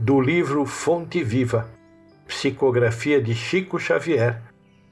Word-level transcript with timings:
do 0.00 0.20
livro 0.20 0.64
Fonte 0.64 1.24
Viva, 1.24 1.68
psicografia 2.24 3.20
de 3.20 3.34
Chico 3.34 3.80
Xavier, 3.80 4.40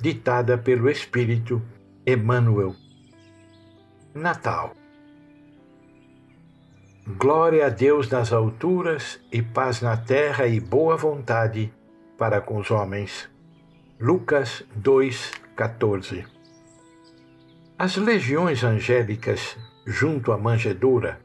ditada 0.00 0.56
pelo 0.56 0.88
Espírito 0.88 1.60
Emmanuel. 2.06 2.74
Natal. 4.14 4.72
Glória 7.18 7.66
a 7.66 7.68
Deus 7.68 8.08
nas 8.08 8.32
alturas 8.32 9.20
e 9.30 9.42
paz 9.42 9.82
na 9.82 9.94
terra 9.94 10.46
e 10.46 10.58
boa 10.58 10.96
vontade 10.96 11.70
para 12.16 12.40
com 12.40 12.56
os 12.56 12.70
homens. 12.70 13.28
Lucas 14.00 14.64
2,14 14.80 16.24
As 17.78 17.96
legiões 17.96 18.64
angélicas, 18.64 19.54
junto 19.86 20.32
à 20.32 20.38
manjedoura, 20.38 21.20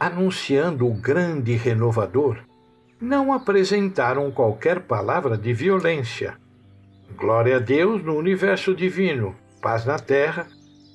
anunciando 0.00 0.88
o 0.88 0.92
grande 0.92 1.54
renovador, 1.54 2.45
não 3.00 3.32
apresentaram 3.32 4.30
qualquer 4.30 4.80
palavra 4.80 5.36
de 5.36 5.52
violência. 5.52 6.38
Glória 7.16 7.56
a 7.56 7.58
Deus 7.58 8.02
no 8.02 8.16
universo 8.16 8.74
divino, 8.74 9.34
paz 9.60 9.84
na 9.84 9.98
terra, 9.98 10.46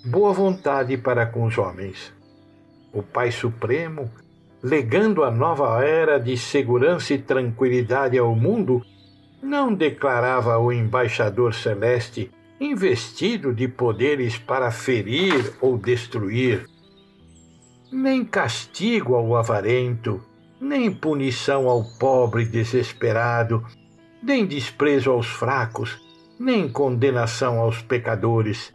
boa 0.05 0.33
vontade 0.33 0.97
para 0.97 1.25
com 1.25 1.45
os 1.45 1.58
homens. 1.58 2.13
O 2.91 3.03
Pai 3.03 3.31
Supremo, 3.31 4.11
legando 4.61 5.23
a 5.23 5.31
nova 5.31 5.83
era 5.83 6.19
de 6.19 6.35
segurança 6.38 7.13
e 7.13 7.17
tranquilidade 7.19 8.17
ao 8.17 8.36
mundo, 8.36 8.81
não 9.41 9.73
declarava 9.73 10.58
o 10.58 10.71
embaixador 10.71 11.53
celeste 11.53 12.31
investido 12.59 13.53
de 13.53 13.67
poderes 13.67 14.38
para 14.38 14.69
ferir 14.69 15.53
ou 15.59 15.77
destruir, 15.77 16.67
nem 17.91 18.23
castigo 18.23 19.15
ao 19.15 19.36
avarento, 19.36 20.21
nem 20.62 20.94
punição 20.94 21.67
ao 21.67 21.84
pobre 21.84 22.45
desesperado, 22.45 23.66
nem 24.23 24.45
desprezo 24.45 25.12
aos 25.12 25.28
fracos, 25.28 26.00
nem 26.40 26.70
condenação 26.70 27.59
aos 27.59 27.81
pecadores, 27.81 28.73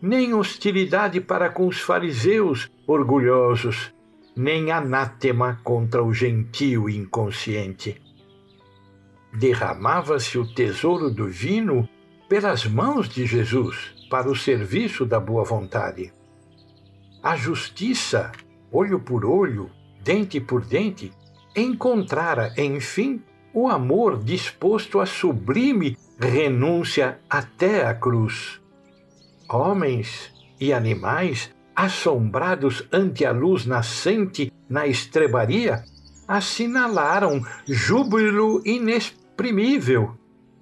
nem 0.00 0.34
hostilidade 0.34 1.20
para 1.20 1.48
com 1.48 1.66
os 1.66 1.80
fariseus 1.80 2.70
orgulhosos, 2.86 3.92
nem 4.36 4.70
anátema 4.70 5.58
contra 5.64 6.04
o 6.04 6.12
gentio 6.12 6.88
inconsciente 6.88 8.04
derramava-se 9.34 10.38
o 10.38 10.46
tesouro 10.46 11.12
divino 11.12 11.88
pelas 12.28 12.64
mãos 12.64 13.08
de 13.08 13.26
Jesus 13.26 13.94
para 14.08 14.30
o 14.30 14.36
serviço 14.36 15.04
da 15.04 15.18
boa 15.18 15.44
vontade. 15.44 16.12
A 17.22 17.36
justiça, 17.36 18.30
olho 18.70 19.00
por 19.00 19.24
olho, 19.24 19.70
dente 20.04 20.38
por 20.40 20.64
dente, 20.64 21.10
encontrara, 21.56 22.52
enfim, 22.58 23.22
o 23.52 23.68
amor 23.68 24.22
disposto 24.22 25.00
à 25.00 25.06
sublime 25.06 25.96
renúncia 26.18 27.18
até 27.28 27.86
a 27.86 27.94
cruz. 27.94 28.60
Homens 29.48 30.32
e 30.60 30.72
animais, 30.72 31.50
assombrados 31.74 32.86
ante 32.92 33.24
a 33.24 33.32
luz 33.32 33.64
nascente 33.64 34.52
na 34.68 34.86
estrebaria, 34.86 35.84
assinalaram 36.28 37.42
júbilo 37.66 38.62
inexprimível 38.64 40.14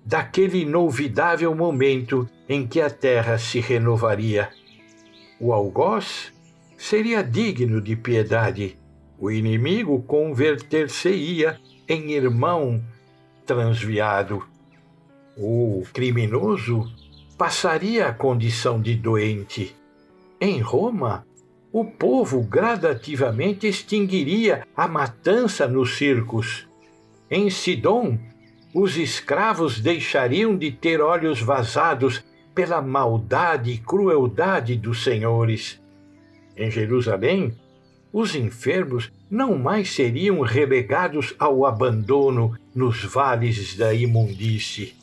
daquele 0.05 0.62
inolvidável 0.62 1.55
momento 1.55 2.28
em 2.49 2.66
que 2.66 2.81
a 2.81 2.91
terra 2.91 3.39
se 3.39 3.61
renovaria. 3.61 4.50
O 5.41 5.53
algoz 5.53 6.33
seria 6.77 7.22
digno 7.22 7.81
de 7.81 7.95
piedade, 7.95 8.77
o 9.22 9.31
inimigo 9.31 10.03
converter-se-ia 10.03 11.60
em 11.88 12.10
irmão 12.10 12.83
transviado. 13.47 14.44
O 15.37 15.84
criminoso 15.93 16.93
passaria 17.38 18.09
a 18.09 18.12
condição 18.12 18.83
de 18.83 18.97
doente. 18.97 19.77
Em 20.41 20.59
Roma, 20.59 21.25
o 21.72 21.84
povo 21.84 22.43
gradativamente 22.43 23.69
extinguiria 23.69 24.66
a 24.77 24.88
matança 24.88 25.69
nos 25.69 25.97
circos. 25.97 26.66
Em 27.31 27.49
Sidom, 27.49 28.19
os 28.75 28.97
escravos 28.97 29.78
deixariam 29.78 30.59
de 30.59 30.72
ter 30.72 31.00
olhos 31.00 31.41
vazados 31.41 32.25
pela 32.53 32.83
maldade 32.83 33.71
e 33.71 33.78
crueldade 33.78 34.75
dos 34.75 35.04
senhores. 35.04 35.81
Em 36.56 36.69
Jerusalém, 36.72 37.56
os 38.12 38.34
enfermos 38.34 39.11
não 39.31 39.59
mais 39.59 39.95
seriam 39.95 40.41
relegados 40.41 41.34
ao 41.39 41.65
abandono 41.65 42.56
nos 42.75 43.03
vales 43.05 43.77
da 43.77 43.95
imundície. 43.95 44.95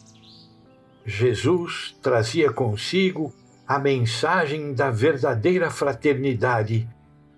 Jesus 1.06 1.96
trazia 2.02 2.52
consigo 2.52 3.34
a 3.68 3.80
mensagem 3.80 4.74
da 4.74 4.92
verdadeira 4.92 5.72
fraternidade 5.72 6.88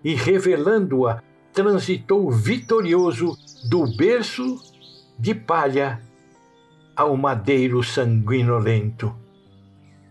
e, 0.03 0.13
revelando-a, 0.13 1.21
transitou 1.53 2.31
vitorioso 2.31 3.37
do 3.69 3.85
berço 3.95 4.57
de 5.17 5.33
palha 5.33 6.01
ao 6.95 7.15
madeiro 7.15 7.83
sanguinolento. 7.83 9.15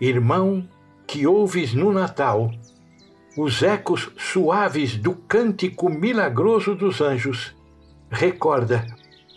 Irmão, 0.00 0.66
que 1.06 1.26
ouves 1.26 1.74
no 1.74 1.92
Natal 1.92 2.50
os 3.36 3.62
ecos 3.62 4.10
suaves 4.16 4.96
do 4.96 5.14
cântico 5.14 5.88
milagroso 5.88 6.74
dos 6.74 7.00
anjos, 7.00 7.54
recorda 8.10 8.86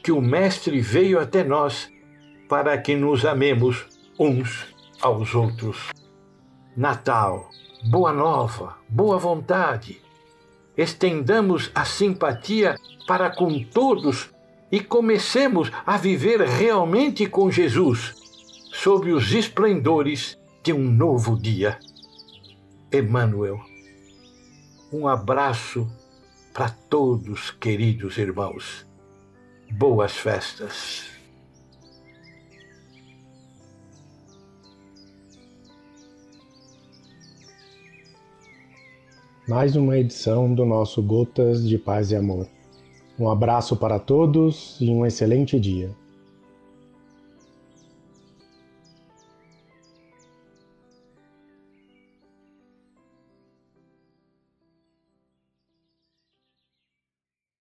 que 0.03 0.11
o 0.11 0.19
Mestre 0.19 0.81
veio 0.81 1.19
até 1.19 1.43
nós 1.43 1.89
para 2.49 2.77
que 2.77 2.95
nos 2.95 3.25
amemos 3.25 3.85
uns 4.19 4.67
aos 5.01 5.35
outros. 5.35 5.89
Natal, 6.75 7.49
boa 7.89 8.11
nova, 8.11 8.77
boa 8.89 9.17
vontade. 9.17 10.01
Estendamos 10.75 11.71
a 11.75 11.85
simpatia 11.85 12.75
para 13.07 13.29
com 13.29 13.63
todos 13.63 14.31
e 14.71 14.79
comecemos 14.79 15.71
a 15.85 15.97
viver 15.97 16.41
realmente 16.41 17.27
com 17.27 17.51
Jesus, 17.51 18.15
sob 18.73 19.11
os 19.11 19.31
esplendores 19.31 20.35
de 20.63 20.73
um 20.73 20.89
novo 20.89 21.39
dia. 21.39 21.77
Emmanuel, 22.91 23.72
um 24.93 25.07
abraço 25.07 25.87
para 26.53 26.69
todos, 26.69 27.49
queridos 27.49 28.19
irmãos. 28.19 28.85
Boas 29.71 30.11
festas. 30.15 31.05
Mais 39.47 39.75
uma 39.75 39.97
edição 39.97 40.53
do 40.53 40.63
nosso 40.63 41.01
Gotas 41.01 41.67
de 41.67 41.79
Paz 41.79 42.11
e 42.11 42.15
Amor. 42.15 42.47
Um 43.17 43.27
abraço 43.27 43.75
para 43.75 43.97
todos 43.97 44.77
e 44.79 44.91
um 44.91 45.03
excelente 45.03 45.59
dia. 45.59 45.89